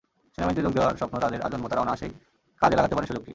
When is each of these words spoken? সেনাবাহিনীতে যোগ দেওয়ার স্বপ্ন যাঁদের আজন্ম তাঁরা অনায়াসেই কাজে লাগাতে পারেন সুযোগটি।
সেনাবাহিনীতে 0.33 0.65
যোগ 0.65 0.73
দেওয়ার 0.77 0.97
স্বপ্ন 0.99 1.15
যাঁদের 1.23 1.45
আজন্ম 1.47 1.63
তাঁরা 1.69 1.83
অনায়াসেই 1.83 2.13
কাজে 2.61 2.75
লাগাতে 2.79 2.95
পারেন 2.95 3.07
সুযোগটি। 3.09 3.29